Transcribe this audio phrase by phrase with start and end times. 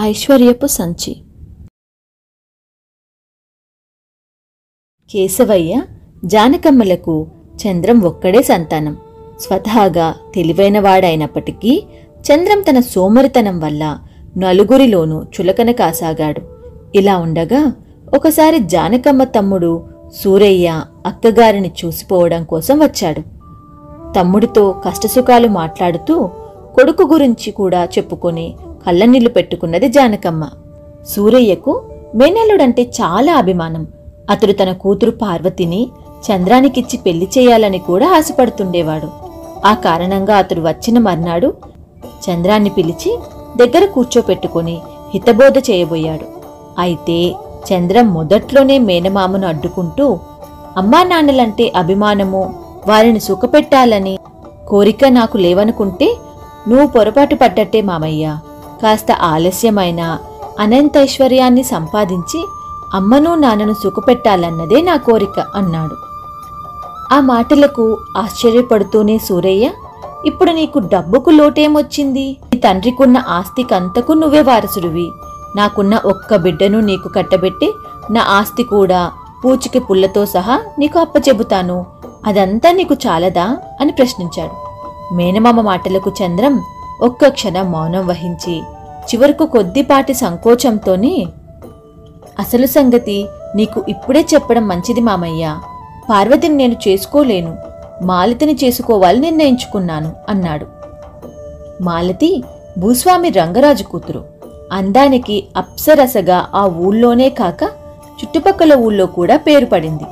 [0.00, 1.16] ఐశ్వర్యపు సంచి.
[5.10, 5.82] కేశవయ్య
[6.24, 7.26] జానకమ్మలకు
[7.56, 8.96] చంద్రం ఒక్కడే సంతానం.
[9.40, 11.84] స్వతహాగా తెలివైనవాడైనప్పటికీ
[12.20, 13.98] చంద్రం తన సోమరితనం వల్ల
[14.36, 16.42] నలుగురిలోనూ చులకన కాసాగాడు.
[16.94, 17.72] ఇలా ఉండగా
[18.16, 23.20] ఒకసారి జానకమ్మ తమ్ముడు సూరయ్య అక్కగారిని చూసిపోవడం కోసం వచ్చాడు.
[24.12, 26.26] తమ్ముడితో కష్టసుఖాలు మాట్లాడుతూ
[26.74, 30.44] కొడుకు గురించి కూడా చెప్పుకొని కళ్ళనీళ్ళు పెట్టుకున్నది జానకమ్మ.
[31.08, 31.82] సూరయ్యకు
[32.14, 33.86] మేనల్లుడంటే చాలా అభిమానం.
[34.30, 35.88] అతడు తన కూతురు పార్వతిని
[36.26, 39.08] చంద్రానికిచ్చి పెళ్ళి చేయాలని కూడా ఆశపడుతుండేవాడు.
[39.66, 41.54] ఆ కారణంగా అతడు వచ్చిన మర్నాడు
[42.06, 43.18] చంద్రాన్ని పిలిచి
[43.56, 44.78] దగ్గర కూర్చోపెట్టుకుని
[45.14, 46.26] హితబోధ చేయబోయాడు.
[46.78, 47.34] అయితే
[47.68, 50.18] చంద్రం మొదట్లోనే మేనమామను అడ్డుకుంటూ
[50.76, 52.54] అమ్మా నాన్నలంటే అభిమానము
[52.88, 54.18] వారిని సుఖపెట్టాలని
[54.68, 56.16] కోరిక నాకు లేవనుకుంటే
[56.68, 58.38] నువ్వు పొరపాటు పడ్డట్టే మామయ్య.
[58.82, 60.18] కాస్త ఆలస్యమైన
[60.60, 62.46] అనంతైశ్వర్యాన్ని సంపాదించి
[62.94, 65.96] అమ్మను నాన్నను సుఖపెట్టాలన్నదే నా కోరిక అన్నాడు.
[67.14, 69.70] ఆ మాటలకు ఆశ్చర్యపడుతూనే సూరయ్య
[70.26, 72.36] ఇప్పుడు నీకు డబ్బుకు లోటేమొచ్చింది?
[72.54, 75.12] నీ తండ్రికున్న ఆస్తికంతకు నువ్వే వారసుడివి.
[75.56, 77.72] నాకున్న ఒక్క బిడ్డను నీకు కట్టబెట్టి
[78.10, 79.12] నా ఆస్తి కూడా
[79.44, 81.86] పూచికి పుల్లతో సహా నీకు అప్పచెబుతాను.
[82.26, 83.56] అదంతా నీకు చాలదా?
[83.80, 84.70] అని ప్రశ్నించాడు.
[85.14, 86.62] మేనమామ మాటలకు చంద్రం
[87.02, 88.62] ఒక్క క్షణం మౌనం వహించి
[89.02, 91.26] చివరకు కొద్దిపాటి సంకోచంతోనే
[92.38, 95.56] అసలు సంగతి నీకు ఇప్పుడే చెప్పడం మంచిది మామయ్య.
[96.10, 97.56] పార్వతిని నేను చేసుకోలేను.
[98.02, 100.66] మాలతిని చేసుకోవాలి నిర్ణయించుకున్నాను అన్నాడు.
[101.82, 102.42] మాలతి
[102.78, 104.24] భూస్వామి రంగరాజు కూతురు.
[104.72, 107.62] అందానికి అప్సరసగా ఆ ఊళ్ళోనే కాక
[108.20, 110.04] చుట్టుపక్కల ఊళ్ళో కూడా పేరు పడింది.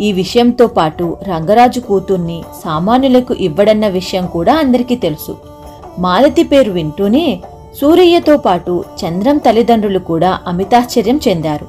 [0.00, 5.49] ఈ విషయంతో పాటు రంగరాజు కూతుర్ని సామాన్యులకు ఇవ్వడన్న విషయం కూడా అందరికీ తెలుసు.
[5.98, 7.42] మాలతి పేరు వింటూనే
[7.80, 11.66] సూరయ్యతో పాటు చంద్రం తల్లిదండ్రులు కూడా అమితాశ్చర్యం చెందారు.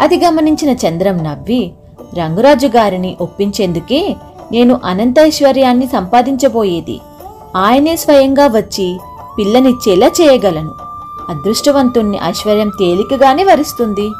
[0.00, 1.72] అది గమనించిన చంద్రం నవ్వి
[2.18, 4.16] రంగరాజు గారిని ఒప్పించేందుకే
[4.52, 7.00] నేను అనంతైశ్వర్యాన్ని సంపాదించబోయేది.
[7.56, 8.98] ఆయనే స్వయంగా వచ్చి
[9.38, 10.72] పిల్లనిచ్చేలా చేయగలను.
[11.28, 14.10] అదృష్టవంతుణ్ణి ఐశ్వర్యం తేలికగానే వరిస్తుంది.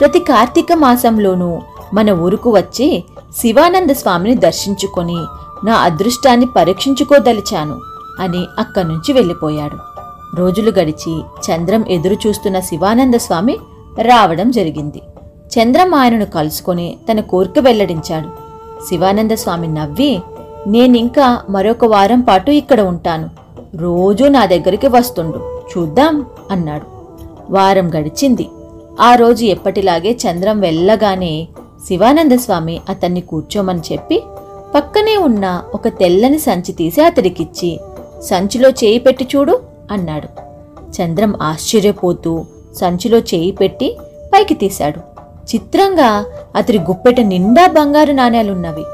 [0.00, 1.60] ప్రతి కార్తీక మాసంలోనూ
[1.94, 3.04] మన ఊరుకు వచ్చి
[3.36, 5.18] శివానంద స్వామిని దర్శించుకొని
[5.64, 7.93] నా అదృష్టాన్ని పరీక్షించుకోదలిచాను.
[8.20, 9.76] అని అక్కడి నుంచి వెళ్ళిపోయాడు.
[10.36, 13.58] రోజులు గడిచి చంద్రం ఎదురు చూస్తున్న శివానంద స్వామి
[14.02, 15.02] రావడం జరిగింది.
[15.48, 18.28] చంద్రం ఆయనను కలుసుకొని తన కోరిక వెల్లడించాడు.
[18.88, 20.22] శివానంద స్వామి నవ్వి
[20.66, 23.30] నేనింకా మరొక వారం పాటు ఇక్కడ ఉంటాను.
[23.76, 25.60] రోజూ నా దగ్గరికి వస్తుండు.
[25.78, 26.86] చూద్దాం అన్నాడు.
[27.50, 28.48] వారం గడిచింది.
[29.00, 31.48] ఆ రోజు ఎప్పటిలాగే చంద్రం వెళ్ళగానే
[31.86, 34.22] శివానంద స్వామి అతన్ని కూర్చోమని చెప్పి
[34.74, 37.80] పక్కనే ఉన్న ఒక తెల్లని సంచి తీసి అతడికిచ్చి
[38.24, 40.28] సంచిలో చేయి పెట్టి చూడు అన్నాడు.
[40.90, 42.44] చంద్రం ఆశ్చర్యపోతూ
[42.76, 43.98] సంచిలో చేయి పెట్టి
[44.34, 44.98] పైకి తీశాడు.
[45.54, 46.24] చిత్రంగా
[46.56, 48.84] అతడి గుప్పెట నిండా బంగారు నాణేలున్నవి.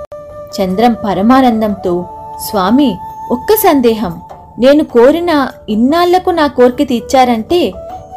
[0.62, 2.06] చంద్రం పరమానందంతో
[2.48, 2.96] స్వామి
[3.30, 4.20] ఒక్క సందేహం.
[4.58, 7.72] నేను కోరిన ఇన్నాళ్ళకు నా కోరిక తీర్చారంటే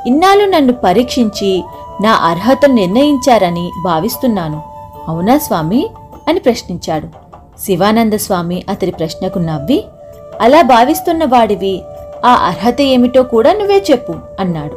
[0.08, 1.64] ఇన్నాళ్ళు నన్ను పరీక్షించి
[2.02, 4.62] నా అర్హతను నిర్ణయించారని భావిస్తున్నాను.
[5.08, 5.90] అవునా స్వామి?
[6.28, 7.08] అని ప్రశ్నించాడు.
[7.66, 9.84] శివానంద స్వామి అతడి ప్రశ్నకు నవ్వి
[10.42, 11.82] అలా భావిస్తున్న వాడివి
[12.26, 14.74] ఆ అర్హత ఏమిటో కూడా నువ్వే చెప్పు అన్నాడు.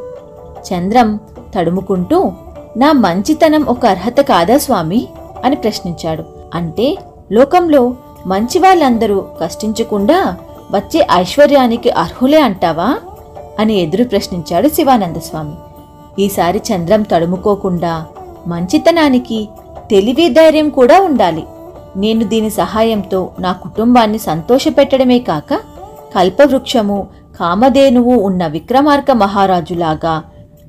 [0.72, 1.20] చంద్రం
[1.54, 2.32] తడుముకుంటూ
[2.76, 5.08] నా మంచితనం ఒక అర్హత కాదా స్వామి?
[5.44, 6.24] అని ప్రశ్నించాడు.
[6.54, 6.96] అంటే
[7.32, 7.94] లోకంలో
[8.26, 10.36] మంచి వాళ్ళందరూ కష్టించకుండా
[10.70, 12.96] వచ్చే ఐశ్వర్యానికి అర్హులే అంటావా?
[13.58, 15.54] అని ఎదురు ప్రశ్నించాడు శివానందస్వామి.
[16.24, 18.04] ఈసారి చంద్రం తడుముకోకుండా
[18.46, 19.48] మంచితనానికి
[19.90, 21.44] తెలివి ధైర్యం కూడా ఉండాలి.
[21.96, 25.54] నేను దీని సహాయంతో నా కుటుంబాన్ని సంతోషపెట్టడమే కాక
[26.16, 27.06] కల్పవృక్షము
[27.40, 30.22] కామధేనువు ఉన్న విక్రమార్క మహారాజులాగా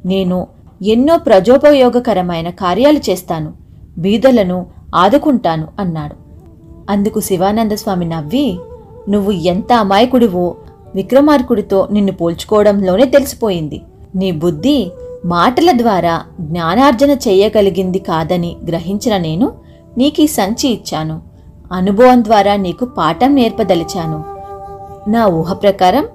[0.06, 0.48] నేను
[0.84, 3.54] ఎన్నో ప్రజోపయోగకరమైన కార్యాలు చేస్తాను
[3.98, 6.16] బీదలను ఆదుకుంటాను అన్నాడు.
[6.90, 8.60] అందుకు శివానంద స్వామి నవ్వి
[9.10, 10.56] నువ్వు ఎంత అమాయకుడివో
[10.96, 13.82] విక్రమార్కుడితో నిన్ను పోల్చుకోవడంలోనే తెలిసిపోయింది.
[14.16, 14.92] నీ బుద్ధి
[15.26, 19.54] మాటల ద్వారా జ్ఞానార్జన చెయ్యగలిగింది కాదని గ్రహించిన నేను
[19.98, 21.22] నీకీ సంచి ఇచ్చాను.
[21.72, 24.24] అనుభవం ద్వారా నీకు పాఠం నేర్పదలిచాను.
[25.10, 26.06] నా ఊహ ప్రకారం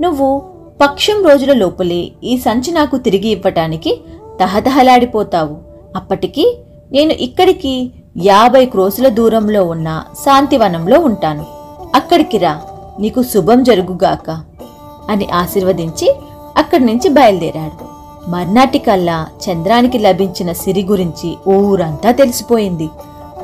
[0.00, 0.42] నువ్వు
[0.80, 4.00] పక్షం రోజుల లోపలే ఈ సంచి నాకు తిరిగి ఇవ్వటానికి
[4.40, 5.56] తహతహలాడిపోతావు.
[5.96, 6.58] అప్పటికి
[6.92, 7.92] నేను ఇక్కడికి
[8.22, 11.46] యాభై క్రోసుల దూరంలో ఉన్న శాంతివనంలో ఉంటాను.
[11.94, 12.60] అక్కడికి రా
[13.00, 14.30] నీకు శుభం జరుగుగాక
[15.10, 16.16] అని ఆశీర్వదించి
[16.56, 17.92] అక్కడి నుంచి బయలుదేరాడు.
[18.30, 22.88] మర్నాటికల్లా చంద్రానికి లభించిన సిరి గురించి ఊరంతా తెలిసిపోయింది.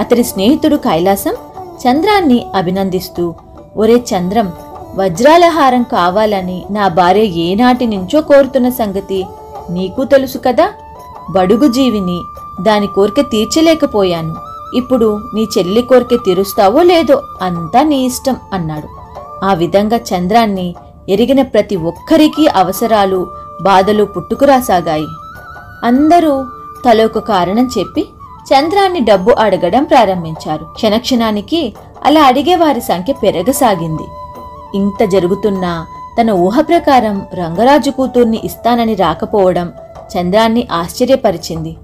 [0.00, 1.34] అతడి స్నేహితుడు కైలాసం
[1.78, 3.34] చంద్రాన్ని అభినందిస్తూ
[3.76, 4.52] ఒరే చంద్రం
[4.96, 9.26] వజ్రాల హారం కావాలని నా భార్య ఏనాటి నుంచో కోరుతున్న సంగతి
[9.70, 10.70] నీకు తెలుసు కదా?
[11.30, 12.20] బడుగు జీవిని
[12.62, 14.34] దాని కోరిక తీర్చలేకపోయాను.
[14.74, 18.88] ఇప్పుడు నీ చెల్లి కోరిక తీరుస్తావో లేదో అంతా నీ ఇష్టం అన్నాడు.
[19.44, 20.74] ఆ విధంగా చంద్రాన్ని
[21.08, 23.26] ఎరిగిన ప్రతి ఒక్కరికి అవసరాలు
[23.62, 25.06] బాధలు పుట్టుకురాసాగాయి.
[25.84, 26.44] అందరూ
[26.86, 28.08] తలొక కారణం చెప్పి
[28.54, 30.64] చంద్రాన్ని డబ్బు అడగడం ప్రారంభించారు.
[30.64, 31.74] క్షణక్షణానికి
[32.04, 34.02] అలా అడిగే వారి సంఖ్య పెరగసాగింది.
[34.74, 35.86] ఇంత జరుగుతున్నా
[36.20, 39.72] తన ఊహ ప్రకారం రంగరాజు కూతుర్ని ఇస్తానని రాకపోవడం
[40.18, 41.76] చంద్రాన్ని ఆశ్చర్యపరిచింది.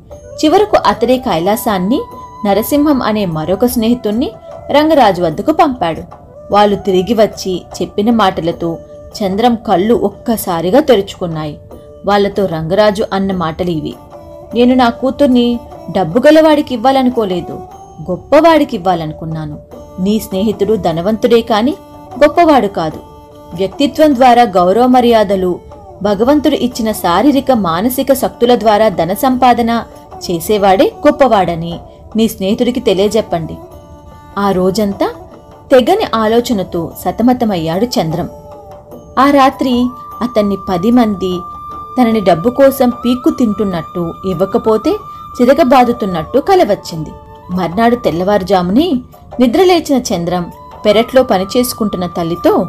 [0.45, 2.01] చివరకు అతడే కైలాసాన్ని
[2.47, 4.33] నరసింహం అనే మరొక స్నేహితుణ్ణి
[4.71, 6.03] రంగరాజు వద్దకు పంపాడు.
[6.51, 8.79] వాళ్ళు తిరిగి వచ్చి చెప్పిన మాటలతో
[9.23, 11.59] చంద్రం కళ్ళు ఒక్కసారిగా తెరుచుకున్నాయి.
[12.07, 13.95] వాళ్ళతో రంగరాజు అన్న మాటలు ఇవి.
[14.55, 17.61] నేను నా కూతుర్ని డబ్బు గలవాడికి ఇవ్వాలనుకోలేదు
[18.11, 19.59] గొప్పవాడికి ఇవ్వాలనుకున్నాను.
[20.01, 21.75] నీ స్నేహితుడు ధనవంతుడే కాని
[22.25, 22.97] గొప్పవాడు కాదు.
[23.55, 25.61] వ్యక్తిత్వం ద్వారా గౌరవ మర్యాదలు
[26.03, 29.85] భగవంతుడు ఇచ్చిన శారీరక మానసిక శక్తుల ద్వారా ధన సంపాదన
[30.31, 31.79] చేసేవాడే గొప్పవాడని
[32.17, 33.57] నీ స్నేహితుడికి తెలియజెప్పండి.
[34.39, 35.11] ఆ రోజంతా
[35.71, 38.29] తెగని ఆలోచనతో సతమతమయ్యాడు చంద్రం.
[39.19, 39.87] ఆ రాత్రి
[40.23, 41.39] అతన్ని పది మంది
[41.99, 44.97] తనని డబ్బు కోసం పీక్కు తింటున్నట్టు ఇవ్వకపోతే
[45.37, 47.11] చిరగబాదుతున్నట్టు కలవచ్చింది.
[47.51, 49.03] మర్నాడు తెల్లవారుజాముని
[49.41, 50.53] నిద్రలేచిన చంద్రం
[50.87, 52.67] పెరట్లో పనిచేసుకుంటున్న తల్లితో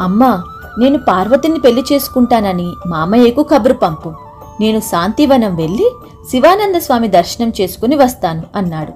[0.00, 0.42] అమ్మా
[0.78, 4.12] నేను పార్వతిని పెళ్ళి చేసుకుంటానని మామయ్యకు కబురు పంపు.
[4.60, 5.90] నేను శాంతివనం వెళ్ళి
[6.30, 8.92] శివానంద స్వామి దర్శనం చేసుకుని వస్తాను అన్నాడు.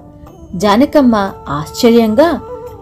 [0.57, 2.41] జానకమ్మ ఆశ్చర్యంగా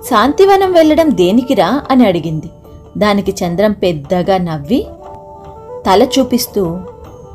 [0.09, 2.49] శాంతివనం వెళ్ళడం దేనికిరా అని అడిగింది.
[2.97, 4.87] దానికి చంద్రం పెద్దగా నవ్వి
[5.87, 6.79] తల చూపిస్తూ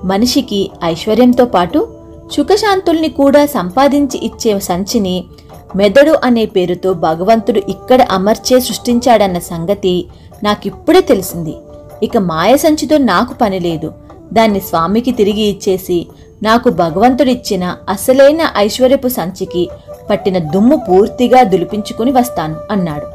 [0.05, 1.89] మనిషికి ఐశ్వర్యంతో పాటు
[2.33, 5.25] సుఖశాంతుల్ని కూడా సంపాదించి ఇచ్చే సంచిని
[5.77, 10.07] మెదడు అనే పేరుతో భగవంతుడు ఇక్కడ అమర్చే సృష్టించాడన్న సంగతి
[10.45, 11.55] నాకిప్పుడే తెలిసింది.
[12.03, 13.93] ఇక మాయ సంచితో నాకు పని లేదు.
[14.33, 16.07] దాన్ని స్వామికి తిరిగి ఇచ్చేసి
[16.43, 19.69] నాకు భగవంతుడిచ్చిన అసలైన ఐశ్వర్యపు సంచికి
[20.11, 23.07] పట్టిన దుమ్ము పూర్తిగా దులిపించుకుని వస్తాను అన్నాడు.